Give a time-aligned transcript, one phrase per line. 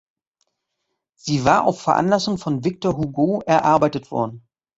[1.13, 4.41] Sie war auf Veranlassung von Victor Hugo erarbeitet worden.